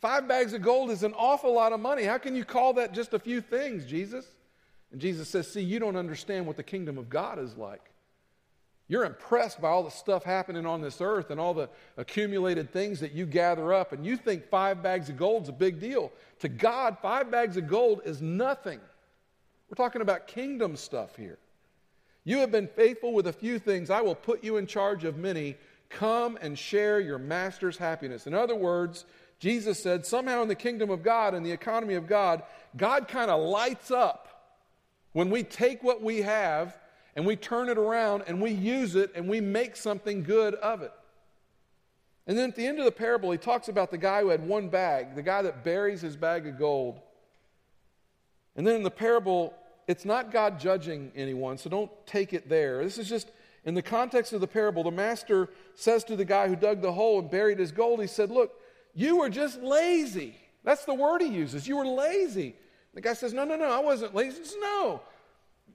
[0.02, 2.04] Five bags of gold is an awful lot of money.
[2.04, 4.26] How can you call that just a few things, Jesus?
[4.92, 7.91] And Jesus says, See, you don't understand what the kingdom of God is like.
[8.92, 13.00] You're impressed by all the stuff happening on this earth and all the accumulated things
[13.00, 16.12] that you gather up, and you think five bags of gold is a big deal.
[16.40, 18.82] To God, five bags of gold is nothing.
[19.70, 21.38] We're talking about kingdom stuff here.
[22.26, 23.90] You have been faithful with a few things.
[23.90, 25.56] I will put you in charge of many.
[25.88, 28.28] Come and share your master's happiness.
[28.28, 29.06] In other words,
[29.40, 32.44] Jesus said, somehow in the kingdom of God and the economy of God,
[32.76, 34.28] God kind of lights up
[35.14, 36.76] when we take what we have
[37.16, 40.82] and we turn it around and we use it and we make something good of
[40.82, 40.94] it.
[42.28, 44.48] And then at the end of the parable, he talks about the guy who had
[44.48, 47.02] one bag, the guy that buries his bag of gold.
[48.56, 49.54] And then in the parable,
[49.88, 52.84] it's not God judging anyone, so don't take it there.
[52.84, 53.32] This is just
[53.66, 54.84] in the context of the parable.
[54.84, 58.08] The master says to the guy who dug the hole and buried his gold, he
[58.08, 58.54] said, Look,
[58.94, 60.36] you were just lazy.
[60.64, 61.68] That's the word he uses.
[61.68, 62.56] You were lazy.
[62.94, 64.44] The guy says, No, no, no, I wasn't lazy.
[64.44, 65.02] Says, No,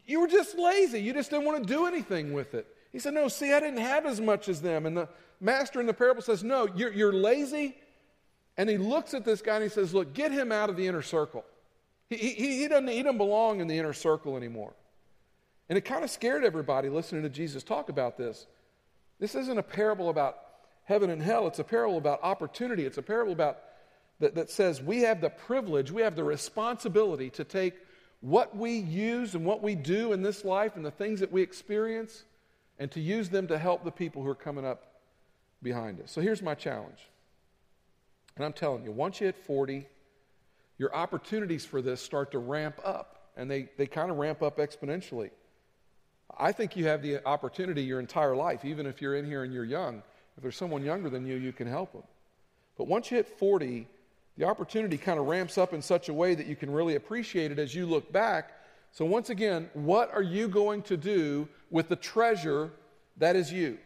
[0.06, 1.00] you were just lazy.
[1.00, 2.66] You just didn't want to do anything with it.
[2.92, 4.86] He said, No, see, I didn't have as much as them.
[4.86, 5.08] And the
[5.40, 7.76] master in the parable says, No, you're, you're lazy.
[8.56, 10.86] And he looks at this guy and he says, Look, get him out of the
[10.86, 11.44] inner circle.
[12.08, 14.72] He, he, he, doesn't, he doesn't belong in the inner circle anymore.
[15.68, 18.46] And it kind of scared everybody listening to Jesus talk about this.
[19.18, 20.38] This isn't a parable about
[20.84, 21.48] heaven and hell.
[21.48, 22.84] It's a parable about opportunity.
[22.84, 23.58] It's a parable about
[24.20, 27.74] that, that says we have the privilege, we have the responsibility to take
[28.20, 31.42] what we use and what we do in this life and the things that we
[31.42, 32.24] experience
[32.78, 35.00] and to use them to help the people who are coming up
[35.62, 36.10] behind us.
[36.10, 37.08] So here's my challenge.
[38.36, 39.86] And I'm telling you, once you hit 40,
[40.78, 44.58] your opportunities for this start to ramp up, and they, they kind of ramp up
[44.58, 45.30] exponentially.
[46.38, 49.52] I think you have the opportunity your entire life, even if you're in here and
[49.52, 50.02] you're young,
[50.36, 52.02] if there's someone younger than you, you can help them.
[52.76, 53.88] But once you hit 40,
[54.36, 57.50] the opportunity kind of ramps up in such a way that you can really appreciate
[57.50, 58.52] it as you look back.
[58.92, 62.70] So, once again, what are you going to do with the treasure
[63.16, 63.78] that is you?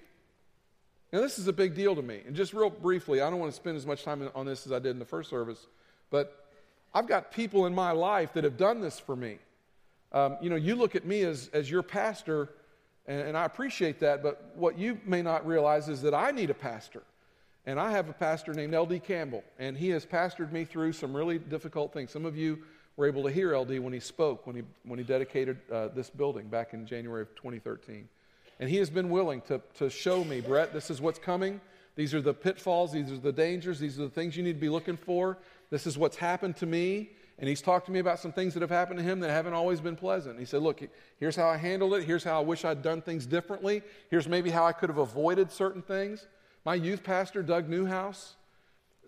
[1.12, 2.22] Now, this is a big deal to me.
[2.26, 4.72] And just real briefly, I don't want to spend as much time on this as
[4.72, 5.66] I did in the first service,
[6.10, 6.46] but
[6.94, 9.38] I've got people in my life that have done this for me.
[10.12, 12.50] Um, you know, you look at me as, as your pastor,
[13.06, 16.50] and, and I appreciate that, but what you may not realize is that I need
[16.50, 17.02] a pastor.
[17.66, 19.00] And I have a pastor named L.D.
[19.00, 22.10] Campbell, and he has pastored me through some really difficult things.
[22.10, 22.58] Some of you
[22.96, 23.78] were able to hear L.D.
[23.78, 27.34] when he spoke, when he, when he dedicated uh, this building back in January of
[27.34, 28.08] 2013.
[28.60, 31.60] And he has been willing to, to show me, Brett, this is what's coming.
[31.96, 34.60] These are the pitfalls, these are the dangers, these are the things you need to
[34.60, 35.38] be looking for.
[35.70, 37.10] This is what's happened to me.
[37.38, 39.54] And he's talked to me about some things that have happened to him that haven't
[39.54, 40.38] always been pleasant.
[40.38, 40.82] He said, Look,
[41.18, 42.04] here's how I handled it.
[42.04, 43.82] Here's how I wish I'd done things differently.
[44.10, 46.26] Here's maybe how I could have avoided certain things.
[46.64, 48.36] My youth pastor, Doug Newhouse,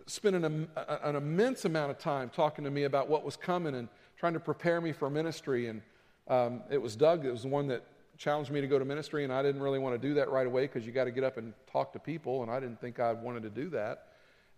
[0.07, 0.69] spent an,
[1.03, 4.41] an immense amount of time talking to me about what was coming and trying to
[4.41, 5.69] prepare me for ministry.
[5.69, 5.83] And
[6.29, 7.85] um, it was Doug that was the one that
[8.17, 10.47] challenged me to go to ministry, and I didn't really want to do that right
[10.47, 13.01] away because you got to get up and talk to people, and I didn't think
[13.01, 14.09] I wanted to do that.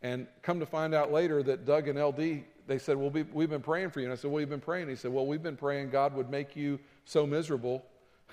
[0.03, 3.63] And come to find out later that Doug and LD, they said, Well, we've been
[3.63, 4.07] praying for you.
[4.07, 4.89] And I said, Well, we've been praying.
[4.89, 7.85] He said, Well, we've been praying God would make you so miserable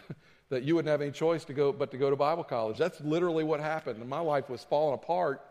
[0.52, 2.78] that you wouldn't have any choice to go but to go to Bible college.
[2.78, 4.00] That's literally what happened.
[4.00, 5.42] And my life was falling apart,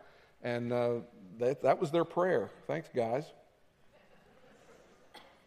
[0.42, 0.90] and uh,
[1.38, 2.50] that, that was their prayer.
[2.66, 3.24] Thanks, guys.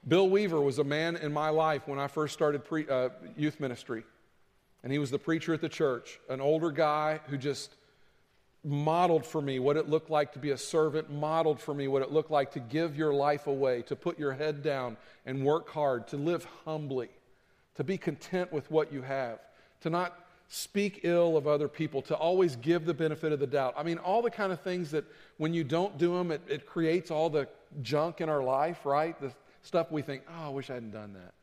[0.05, 3.59] Bill Weaver was a man in my life when I first started pre, uh, youth
[3.59, 4.03] ministry.
[4.83, 7.75] And he was the preacher at the church, an older guy who just
[8.65, 12.01] modeled for me what it looked like to be a servant, modeled for me what
[12.01, 15.69] it looked like to give your life away, to put your head down and work
[15.69, 17.09] hard, to live humbly,
[17.75, 19.39] to be content with what you have,
[19.81, 23.73] to not speak ill of other people, to always give the benefit of the doubt.
[23.75, 25.03] I mean, all the kind of things that
[25.37, 27.47] when you don't do them, it, it creates all the
[27.81, 29.19] junk in our life, right?
[29.19, 29.31] The
[29.63, 31.33] stuff we think, oh, I wish I hadn't done that.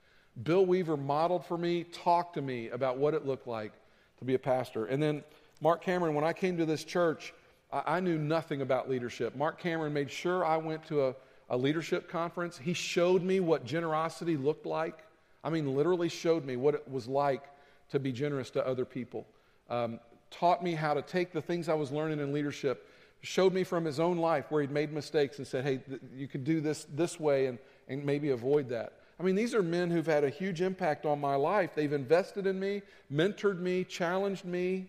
[0.45, 3.73] Bill Weaver modeled for me, talked to me about what it looked like
[4.19, 4.87] to be a pastor.
[4.87, 5.25] And then
[5.61, 7.35] Mark Cameron, when I came to this church,
[7.73, 9.35] I, I knew nothing about leadership.
[9.35, 11.15] Mark Cameron made sure I went to a,
[11.49, 12.59] a leadership conference.
[12.59, 15.05] He showed me what generosity looked like.
[15.43, 17.45] I mean, literally showed me what it was like
[17.91, 19.27] to be generous to other people.
[19.69, 20.01] Um,
[20.31, 22.89] taught me how to take the things I was learning in leadership,
[23.23, 26.29] showed me from his own life where he'd made mistakes and said, hey, th- you
[26.29, 28.95] could do this this way and, and maybe avoid that.
[29.19, 31.75] I mean, these are men who've had a huge impact on my life.
[31.75, 32.81] They've invested in me,
[33.13, 34.89] mentored me, challenged me.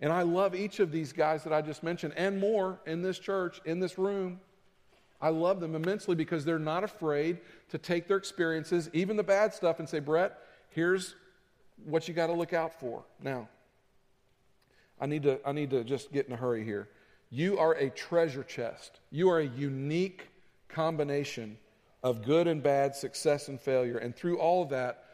[0.00, 3.18] And I love each of these guys that I just mentioned and more in this
[3.18, 4.40] church, in this room.
[5.20, 7.38] I love them immensely because they're not afraid
[7.70, 10.38] to take their experiences, even the bad stuff, and say, Brett,
[10.70, 11.14] here's
[11.84, 13.04] what you got to look out for.
[13.22, 13.48] Now,
[15.00, 16.88] I need, to, I need to just get in a hurry here.
[17.30, 19.00] You are a treasure chest.
[19.10, 20.28] You are a unique
[20.68, 21.58] combination
[22.02, 23.98] of good and bad, success and failure.
[23.98, 25.04] And through all of that,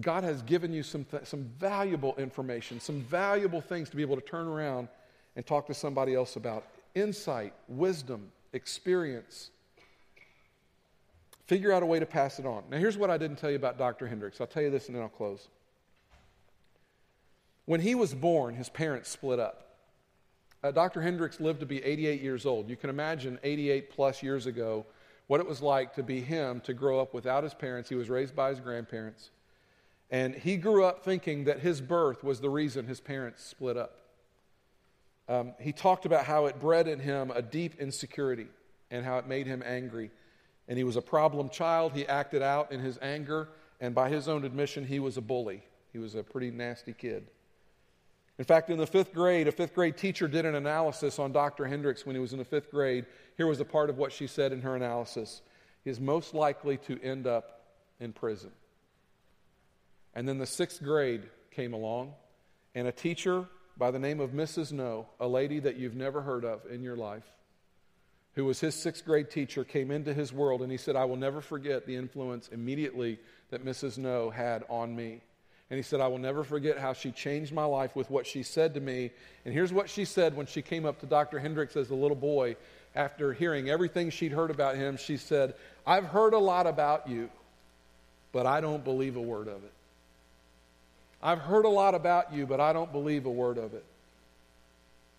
[0.00, 4.16] God has given you some, th- some valuable information, some valuable things to be able
[4.16, 4.88] to turn around
[5.36, 6.64] and talk to somebody else about.
[6.94, 9.50] Insight, wisdom, experience.
[11.46, 12.62] Figure out a way to pass it on.
[12.70, 14.06] Now, here's what I didn't tell you about Dr.
[14.06, 14.40] Hendricks.
[14.40, 15.48] I'll tell you this and then I'll close.
[17.64, 19.76] When he was born, his parents split up.
[20.64, 21.02] Uh, Dr.
[21.02, 22.68] Hendricks lived to be 88 years old.
[22.68, 24.86] You can imagine 88 plus years ago
[25.26, 27.88] what it was like to be him to grow up without his parents.
[27.88, 29.30] He was raised by his grandparents.
[30.10, 34.01] And he grew up thinking that his birth was the reason his parents split up.
[35.32, 38.48] Um, he talked about how it bred in him a deep insecurity
[38.90, 40.10] and how it made him angry.
[40.68, 41.94] And he was a problem child.
[41.94, 43.48] He acted out in his anger.
[43.80, 45.64] And by his own admission, he was a bully.
[45.90, 47.28] He was a pretty nasty kid.
[48.38, 51.64] In fact, in the fifth grade, a fifth grade teacher did an analysis on Dr.
[51.64, 53.06] Hendricks when he was in the fifth grade.
[53.38, 55.40] Here was a part of what she said in her analysis
[55.82, 57.62] He is most likely to end up
[58.00, 58.50] in prison.
[60.14, 62.12] And then the sixth grade came along,
[62.74, 64.72] and a teacher by the name of Mrs.
[64.72, 67.26] Noe, a lady that you've never heard of in your life,
[68.34, 71.16] who was his sixth grade teacher, came into his world, and he said, I will
[71.16, 73.18] never forget the influence immediately
[73.50, 73.98] that Mrs.
[73.98, 75.20] Noe had on me.
[75.70, 78.42] And he said, I will never forget how she changed my life with what she
[78.42, 79.10] said to me.
[79.44, 81.38] And here's what she said when she came up to Dr.
[81.38, 82.56] Hendricks as a little boy
[82.94, 84.98] after hearing everything she'd heard about him.
[84.98, 85.54] She said,
[85.86, 87.30] I've heard a lot about you,
[88.32, 89.72] but I don't believe a word of it.
[91.22, 93.84] I've heard a lot about you, but I don't believe a word of it.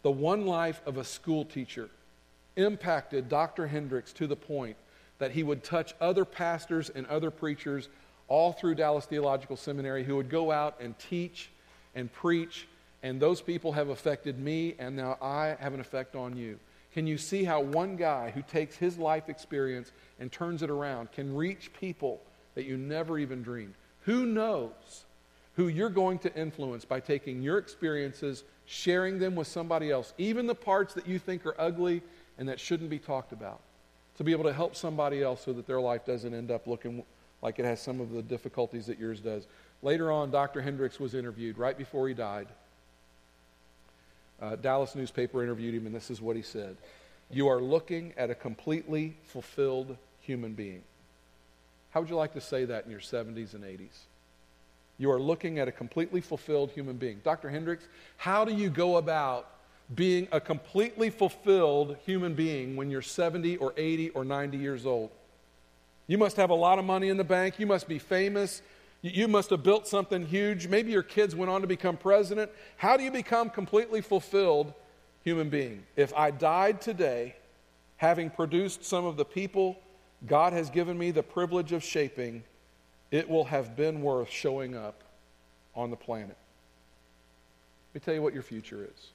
[0.02, 1.90] The one life of a school teacher
[2.56, 3.68] impacted Dr.
[3.68, 4.76] Hendricks to the point
[5.20, 7.88] that he would touch other pastors and other preachers
[8.28, 11.50] all through Dallas Theological Seminary who would go out and teach
[11.96, 12.68] and preach,
[13.02, 16.60] and those people have affected me, and now I have an effect on you.
[16.94, 21.12] Can you see how one guy who takes his life experience and turns it around
[21.12, 22.22] can reach people
[22.56, 23.74] that you never even dreamed?
[24.02, 25.06] Who knows
[25.56, 30.48] who you're going to influence by taking your experiences, sharing them with somebody else, even
[30.48, 32.02] the parts that you think are ugly
[32.38, 33.60] and that shouldn't be talked about,
[34.18, 37.04] to be able to help somebody else so that their life doesn't end up looking
[37.42, 39.48] like it has some of the difficulties that yours does.
[39.82, 40.62] Later on, Dr.
[40.62, 42.48] Hendricks was interviewed right before he died.
[44.42, 46.76] Uh, Dallas newspaper interviewed him, and this is what he said
[47.30, 50.82] You are looking at a completely fulfilled human being.
[51.92, 54.06] How would you like to say that in your 70s and 80s?
[54.98, 57.20] You are looking at a completely fulfilled human being.
[57.24, 57.50] Dr.
[57.50, 59.50] Hendricks, how do you go about
[59.96, 65.10] being a completely fulfilled human being when you're 70 or 80 or 90 years old?
[66.08, 67.60] You must have a lot of money in the bank.
[67.60, 68.62] You must be famous.
[69.02, 70.68] You must have built something huge.
[70.68, 72.52] Maybe your kids went on to become president.
[72.78, 74.74] How do you become completely fulfilled
[75.24, 75.84] human being?
[75.96, 77.36] If I died today,
[77.98, 79.78] having produced some of the people
[80.26, 82.44] God has given me the privilege of shaping,
[83.14, 85.04] it will have been worth showing up
[85.76, 86.36] on the planet.
[87.94, 89.10] Let me tell you what your future is.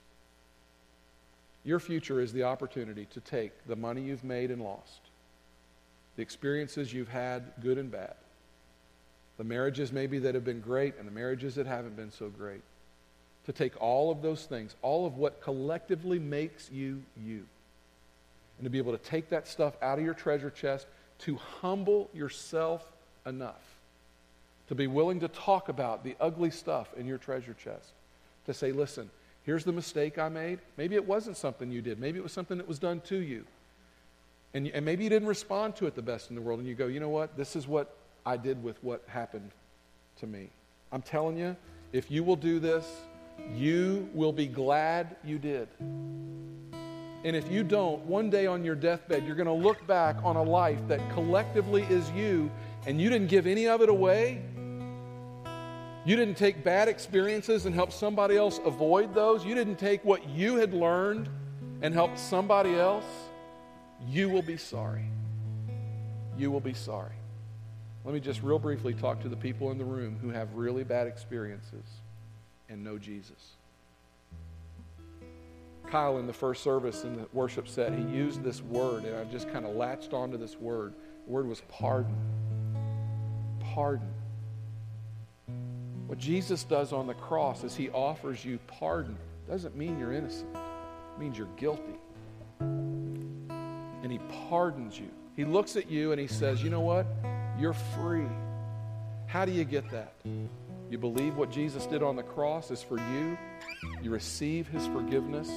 [1.65, 5.01] Your future is the opportunity to take the money you've made and lost
[6.15, 8.15] the experiences you've had, good and bad,
[9.37, 12.63] the marriages maybe that have been great and the marriages that haven't been so great,
[13.47, 17.45] to take all of those things, all of what collectively makes you you,
[18.59, 20.89] and to be able to take that stuff out of your treasure chest,
[21.19, 22.85] to humble yourself
[23.25, 23.78] enough
[24.69, 27.93] to be willing to talk about the ugly stuff in your treasure chest,
[28.47, 29.11] to say, listen,
[29.49, 30.59] Here's the mistake I made.
[30.77, 31.99] Maybe it wasn't something you did.
[31.99, 33.47] Maybe it was something that was done to you.
[34.53, 36.59] And, and maybe you didn't respond to it the best in the world.
[36.59, 37.35] And you go, you know what?
[37.35, 37.97] This is what
[38.27, 39.51] I did with what happened
[40.19, 40.51] to me.
[40.93, 41.57] I'm telling you,
[41.95, 42.87] if you will do this,
[43.55, 45.69] you will be glad you did.
[45.81, 50.37] And if you don't, one day on your deathbed, you're going to look back on
[50.37, 52.51] a life that collectively is you,
[52.87, 54.43] and you didn't give any of it away.
[56.09, 59.45] You didn't take bad experiences and help somebody else avoid those.
[59.45, 61.29] You didn't take what you had learned
[61.83, 63.05] and help somebody else.
[64.07, 65.05] You will be sorry.
[66.39, 67.13] You will be sorry.
[68.07, 70.83] Let me just real briefly talk to the people in the room who have really
[70.83, 71.85] bad experiences
[72.71, 73.57] and know Jesus.
[75.91, 79.25] Kyle, in the first service in the worship set, he used this word, and I
[79.25, 80.95] just kind of latched onto this word.
[81.27, 82.17] The word was pardon.
[83.61, 84.09] Pardon.
[86.09, 89.19] What Jesus does on the cross is he offers you pardon.
[89.47, 92.01] Doesn't mean you're innocent, it means you're guilty.
[92.61, 95.11] And he pardons you.
[95.37, 97.07] He looks at you and he says, You know what?
[97.59, 98.27] You're free.
[99.27, 100.15] How do you get that?
[100.91, 103.37] You believe what Jesus did on the cross is for you,
[104.03, 105.51] you receive his forgiveness,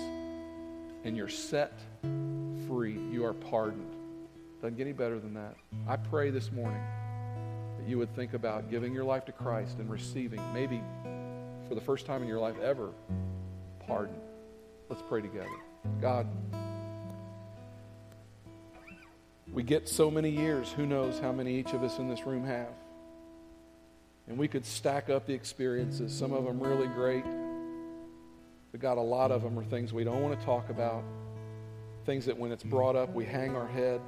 [1.06, 1.80] and you're set
[2.68, 3.00] free.
[3.10, 3.96] You are pardoned.
[4.62, 5.56] Doesn't get any better than that.
[5.88, 6.82] I pray this morning
[7.82, 10.82] that you would think about giving your life to Christ and receiving, maybe
[11.68, 12.92] for the first time in your life ever,
[13.88, 14.16] pardon.
[14.90, 15.50] Let's pray together.
[16.00, 16.28] God,
[19.52, 20.72] we get so many years.
[20.72, 22.74] Who knows how many each of us in this room have?
[24.28, 27.26] And we could stack up the experiences, some of them really great.
[28.72, 31.04] But God, a lot of them are things we don't want to talk about,
[32.06, 34.02] things that when it's brought up, we hang our head.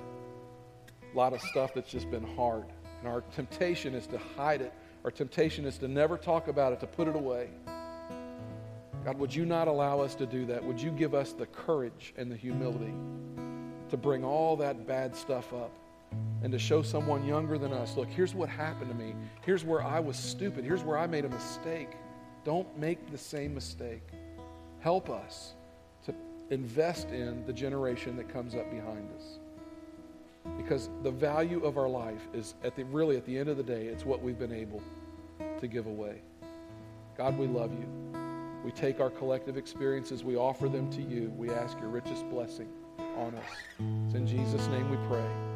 [1.11, 2.65] A lot of stuff that's just been hard.
[3.03, 4.71] And our temptation is to hide it.
[5.03, 7.49] Our temptation is to never talk about it, to put it away.
[9.03, 10.63] God, would you not allow us to do that?
[10.63, 12.93] Would you give us the courage and the humility
[13.89, 15.77] to bring all that bad stuff up
[16.43, 19.15] and to show someone younger than us, look, here's what happened to me.
[19.41, 20.63] Here's where I was stupid.
[20.63, 21.89] Here's where I made a mistake.
[22.45, 24.03] Don't make the same mistake.
[24.79, 25.55] Help us
[26.05, 26.15] to
[26.51, 29.39] invest in the generation that comes up behind us.
[30.57, 33.63] Because the value of our life is at the really at the end of the
[33.63, 34.81] day, it's what we've been able
[35.59, 36.21] to give away.
[37.17, 37.87] God, we love you.
[38.63, 41.31] We take our collective experiences, we offer them to you.
[41.35, 42.69] We ask your richest blessing
[43.17, 43.51] on us.
[44.05, 45.52] It's in Jesus' name we pray.